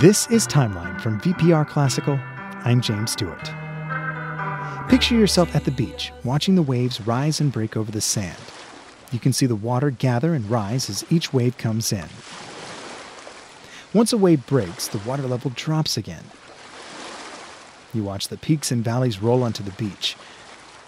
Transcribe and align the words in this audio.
This 0.00 0.28
is 0.28 0.44
Timeline 0.44 1.00
from 1.00 1.20
VPR 1.20 1.64
Classical. 1.64 2.18
I'm 2.64 2.80
James 2.80 3.12
Stewart. 3.12 3.48
Picture 4.88 5.14
yourself 5.14 5.54
at 5.54 5.64
the 5.64 5.70
beach, 5.70 6.12
watching 6.24 6.56
the 6.56 6.62
waves 6.62 7.00
rise 7.00 7.38
and 7.38 7.52
break 7.52 7.76
over 7.76 7.92
the 7.92 8.00
sand. 8.00 8.38
You 9.12 9.20
can 9.20 9.32
see 9.32 9.46
the 9.46 9.54
water 9.54 9.90
gather 9.90 10.34
and 10.34 10.50
rise 10.50 10.90
as 10.90 11.04
each 11.12 11.32
wave 11.32 11.56
comes 11.58 11.92
in. 11.92 12.08
Once 13.94 14.12
a 14.12 14.18
wave 14.18 14.44
breaks, 14.46 14.88
the 14.88 14.98
water 15.08 15.22
level 15.22 15.52
drops 15.54 15.96
again. 15.96 16.24
You 17.94 18.02
watch 18.02 18.26
the 18.26 18.36
peaks 18.36 18.72
and 18.72 18.82
valleys 18.82 19.22
roll 19.22 19.44
onto 19.44 19.62
the 19.62 19.70
beach. 19.70 20.16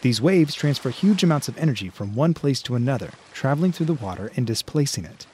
These 0.02 0.20
waves 0.20 0.52
transfer 0.52 0.90
huge 0.90 1.22
amounts 1.22 1.46
of 1.46 1.56
energy 1.58 1.90
from 1.90 2.16
one 2.16 2.34
place 2.34 2.60
to 2.62 2.74
another, 2.74 3.12
traveling 3.32 3.70
through 3.70 3.86
the 3.86 3.94
water 3.94 4.32
and 4.34 4.44
displacing 4.44 5.04
it. 5.04 5.26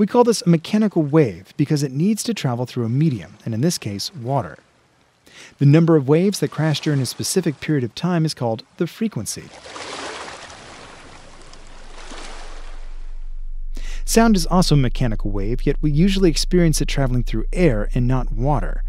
We 0.00 0.06
call 0.06 0.24
this 0.24 0.40
a 0.40 0.48
mechanical 0.48 1.02
wave 1.02 1.52
because 1.58 1.82
it 1.82 1.92
needs 1.92 2.22
to 2.22 2.32
travel 2.32 2.64
through 2.64 2.86
a 2.86 2.88
medium, 2.88 3.34
and 3.44 3.52
in 3.52 3.60
this 3.60 3.76
case, 3.76 4.10
water. 4.14 4.56
The 5.58 5.66
number 5.66 5.94
of 5.94 6.08
waves 6.08 6.40
that 6.40 6.50
crash 6.50 6.80
during 6.80 7.02
a 7.02 7.04
specific 7.04 7.60
period 7.60 7.84
of 7.84 7.94
time 7.94 8.24
is 8.24 8.32
called 8.32 8.62
the 8.78 8.86
frequency. 8.86 9.50
Sound 14.06 14.36
is 14.36 14.46
also 14.46 14.74
a 14.74 14.78
mechanical 14.78 15.30
wave, 15.32 15.66
yet 15.66 15.76
we 15.82 15.90
usually 15.90 16.30
experience 16.30 16.80
it 16.80 16.88
traveling 16.88 17.22
through 17.22 17.44
air 17.52 17.90
and 17.92 18.08
not 18.08 18.32
water. 18.32 18.82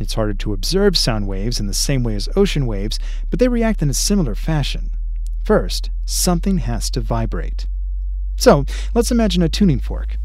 It's 0.00 0.14
harder 0.14 0.34
to 0.34 0.52
observe 0.52 0.98
sound 0.98 1.28
waves 1.28 1.60
in 1.60 1.68
the 1.68 1.72
same 1.72 2.02
way 2.02 2.16
as 2.16 2.28
ocean 2.34 2.66
waves, 2.66 2.98
but 3.30 3.38
they 3.38 3.46
react 3.46 3.80
in 3.80 3.90
a 3.90 3.94
similar 3.94 4.34
fashion. 4.34 4.90
First, 5.44 5.90
something 6.04 6.58
has 6.58 6.90
to 6.90 7.00
vibrate. 7.00 7.68
So, 8.34 8.64
let's 8.92 9.12
imagine 9.12 9.42
a 9.42 9.48
tuning 9.48 9.78
fork. 9.78 10.16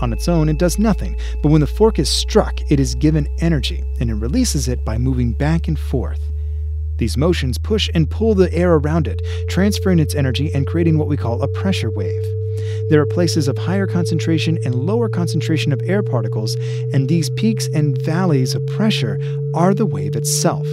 On 0.00 0.12
its 0.12 0.28
own, 0.28 0.48
it 0.48 0.58
does 0.58 0.78
nothing, 0.78 1.16
but 1.42 1.50
when 1.50 1.60
the 1.60 1.66
fork 1.66 1.98
is 1.98 2.08
struck, 2.08 2.60
it 2.70 2.78
is 2.78 2.94
given 2.94 3.28
energy, 3.40 3.82
and 4.00 4.10
it 4.10 4.14
releases 4.14 4.68
it 4.68 4.84
by 4.84 4.98
moving 4.98 5.32
back 5.32 5.68
and 5.68 5.78
forth. 5.78 6.20
These 6.98 7.16
motions 7.16 7.58
push 7.58 7.90
and 7.94 8.10
pull 8.10 8.34
the 8.34 8.52
air 8.52 8.74
around 8.74 9.06
it, 9.06 9.20
transferring 9.48 9.98
its 9.98 10.14
energy 10.14 10.52
and 10.54 10.66
creating 10.66 10.98
what 10.98 11.08
we 11.08 11.16
call 11.16 11.42
a 11.42 11.48
pressure 11.48 11.90
wave. 11.90 12.24
There 12.88 13.00
are 13.00 13.06
places 13.06 13.48
of 13.48 13.58
higher 13.58 13.86
concentration 13.86 14.58
and 14.64 14.74
lower 14.74 15.08
concentration 15.08 15.72
of 15.72 15.82
air 15.84 16.02
particles, 16.02 16.56
and 16.92 17.08
these 17.08 17.30
peaks 17.30 17.68
and 17.74 18.00
valleys 18.02 18.54
of 18.54 18.66
pressure 18.68 19.18
are 19.54 19.74
the 19.74 19.86
wave 19.86 20.16
itself. 20.16 20.66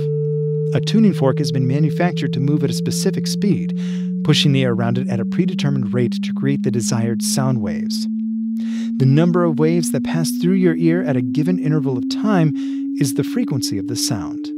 A 0.73 0.81
tuning 0.81 1.14
fork 1.14 1.39
has 1.39 1.52
been 1.52 1.67
manufactured 1.67 2.33
to 2.33 2.39
move 2.39 2.64
at 2.64 2.70
a 2.70 2.73
specific 2.73 3.28
speed, 3.28 3.78
pushing 4.23 4.53
the 4.53 4.64
air 4.64 4.72
around 4.72 4.98
it 4.98 5.09
at 5.09 5.20
a 5.20 5.26
predetermined 5.26 5.94
rate 5.94 6.23
to 6.23 6.33
create 6.33 6.64
the 6.64 6.72
desired 6.72 7.22
sound 7.22 7.61
waves. 7.61 8.08
The 8.98 9.06
number 9.06 9.44
of 9.44 9.59
waves 9.59 9.92
that 9.92 10.04
pass 10.04 10.32
through 10.32 10.54
your 10.54 10.76
ear 10.76 11.04
at 11.04 11.16
a 11.16 11.22
given 11.22 11.59
interval 11.59 11.98
of 11.98 12.09
time 12.09 12.54
is 13.00 13.16
the 13.16 13.23
frequency 13.23 13.78
of 13.78 13.88
the 13.88 13.95
sound. 13.95 14.52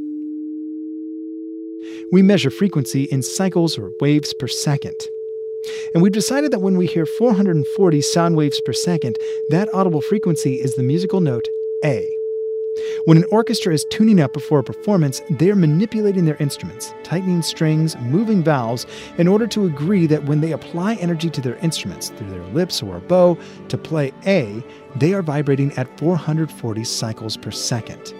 We 2.12 2.22
measure 2.22 2.50
frequency 2.50 3.04
in 3.06 3.24
cycles 3.24 3.78
or 3.78 3.92
waves 4.00 4.34
per 4.34 4.48
second. 4.48 4.96
And 5.94 6.04
we've 6.04 6.12
decided 6.12 6.52
that 6.52 6.60
when 6.60 6.78
we 6.78 6.86
hear 6.86 7.06
440 7.06 8.02
sound 8.02 8.36
waves 8.36 8.62
per 8.62 8.74
second, 8.74 9.18
that 9.50 9.74
audible 9.74 10.02
frequency 10.02 10.56
is 10.56 10.76
the 10.76 10.84
musical 10.84 11.22
note 11.22 11.48
A. 11.84 12.15
When 13.06 13.18
an 13.18 13.26
orchestra 13.31 13.73
is 13.73 13.86
tuning 13.90 14.20
up 14.20 14.34
before 14.34 14.59
a 14.59 14.64
performance, 14.64 15.22
they 15.30 15.50
are 15.50 15.56
manipulating 15.56 16.26
their 16.26 16.36
instruments, 16.38 16.94
tightening 17.04 17.42
strings, 17.42 17.95
moving 17.98 18.44
valves, 18.44 18.86
in 19.18 19.28
order 19.28 19.48
to 19.48 19.66
agree 19.66 20.08
that 20.08 20.26
when 20.26 20.42
they 20.42 20.52
apply 20.52 20.96
energy 20.96 21.30
to 21.30 21.42
their 21.42 21.56
instruments 21.58 22.09
through 22.09 22.30
their 22.30 22.44
lips 22.48 22.81
or 22.81 22.98
a 22.98 23.02
bow 23.02 23.38
to 23.70 23.78
play 23.78 24.12
A, 24.26 24.64
they 24.96 25.14
are 25.14 25.22
vibrating 25.22 25.72
at 25.78 26.00
440 26.00 26.84
cycles 26.84 27.38
per 27.38 27.52
second. 27.52 28.14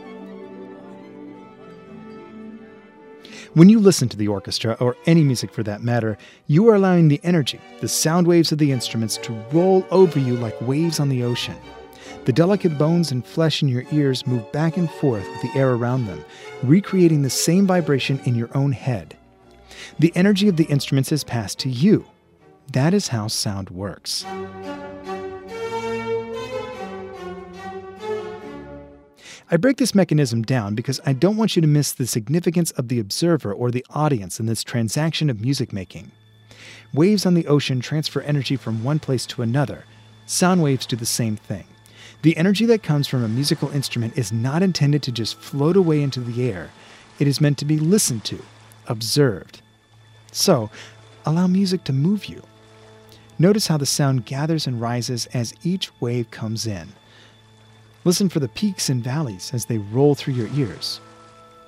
When 3.56 3.70
you 3.70 3.80
listen 3.80 4.10
to 4.10 4.18
the 4.18 4.28
orchestra, 4.28 4.76
or 4.80 4.98
any 5.06 5.24
music 5.24 5.52
for 5.52 5.64
that 5.64 5.82
matter, 5.82 6.18
you 6.48 6.68
are 6.70 6.76
allowing 6.76 7.08
the 7.08 7.22
energy, 7.24 7.60
the 7.80 7.88
sound 7.88 8.28
waves 8.28 8.52
of 8.52 8.58
the 8.58 8.72
instruments, 8.72 9.18
to 9.18 9.34
roll 9.52 9.86
over 9.92 10.20
you 10.20 10.36
like 10.36 10.60
waves 10.62 11.00
on 11.00 11.10
the 11.10 11.24
ocean. 11.24 11.56
The 12.26 12.34
delicate 12.34 12.78
bones 12.78 13.12
and 13.12 13.26
flesh 13.26 13.62
in 13.62 13.68
your 13.68 13.86
ears 13.92 14.26
move 14.26 14.52
back 14.52 14.78
and 14.78 14.90
forth 14.90 15.28
with 15.30 15.42
the 15.42 15.60
air 15.60 15.72
around 15.72 16.06
them, 16.06 16.24
recreating 16.64 17.22
the 17.22 17.30
same 17.30 17.68
vibration 17.68 18.20
in 18.26 18.36
your 18.36 18.50
own 18.56 18.72
head. 18.72 19.18
The 20.00 20.12
energy 20.16 20.48
of 20.48 20.58
the 20.58 20.66
instruments 20.66 21.12
is 21.12 21.24
passed 21.24 21.60
to 21.60 21.70
you. 21.70 22.06
That 22.72 22.94
is 22.94 23.10
how 23.10 23.28
sound 23.28 23.70
works. 23.70 24.26
I 29.52 29.58
break 29.58 29.78
this 29.78 29.94
mechanism 29.94 30.42
down 30.42 30.74
because 30.74 31.00
I 31.06 31.14
don't 31.14 31.38
want 31.38 31.56
you 31.56 31.62
to 31.62 31.68
miss 31.68 31.92
the 31.92 32.08
significance 32.08 32.72
of 32.72 32.88
the 32.88 33.00
observer 33.00 33.54
or 33.54 33.70
the 33.70 33.86
audience 33.92 34.40
in 34.40 34.48
this 34.48 34.64
transaction 34.64 35.30
of 35.30 35.40
music 35.40 35.72
making. 35.72 36.12
Waves 36.94 37.28
on 37.28 37.36
the 37.36 37.46
ocean 37.46 37.80
transfer 37.80 38.22
energy 38.22 38.56
from 38.56 38.84
one 38.84 38.98
place 38.98 39.28
to 39.28 39.44
another. 39.44 39.86
Sound 40.26 40.64
waves 40.64 40.88
do 40.88 40.96
the 40.96 41.06
same 41.06 41.36
thing. 41.36 41.66
The 42.26 42.36
energy 42.38 42.66
that 42.66 42.82
comes 42.82 43.08
from 43.08 43.24
a 43.24 43.28
musical 43.28 43.70
instrument 43.70 44.18
is 44.18 44.32
not 44.32 44.64
intended 44.64 45.04
to 45.04 45.12
just 45.12 45.38
float 45.38 45.78
away 45.78 46.02
into 46.02 46.20
the 46.20 46.50
air, 46.50 46.72
it 47.20 47.28
is 47.28 47.40
meant 47.40 47.60
to 47.60 47.66
be 47.66 47.78
listened 47.78 48.24
to, 48.24 48.42
observed. 48.88 49.62
So, 50.32 50.72
allow 51.24 51.46
music 51.46 51.84
to 51.84 51.94
move 51.94 52.26
you. 52.26 52.42
Notice 53.38 53.68
how 53.68 53.78
the 53.78 53.86
sound 53.86 54.26
gathers 54.26 54.66
and 54.66 54.82
rises 54.82 55.28
as 55.36 55.54
each 55.64 55.92
wave 56.02 56.32
comes 56.32 56.66
in. 56.66 56.88
Listen 58.06 58.28
for 58.28 58.40
the 58.40 58.50
peaks 58.50 58.90
and 58.90 59.04
valleys 59.04 59.52
as 59.54 59.66
they 59.66 59.78
roll 59.78 60.16
through 60.16 60.34
your 60.34 60.50
ears. 60.56 61.00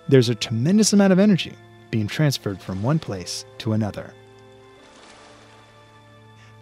There's 0.10 0.30
a 0.30 0.34
tremendous 0.34 0.92
amount 0.92 1.14
of 1.14 1.20
energy 1.20 1.54
being 1.92 2.08
transferred 2.08 2.60
from 2.60 2.82
one 2.82 2.98
place 2.98 3.46
to 3.60 3.74
another. 3.74 4.12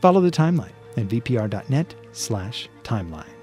Follow 0.01 0.19
the 0.19 0.31
timeline 0.31 0.73
at 0.97 1.07
vpr.net/timeline. 1.07 3.34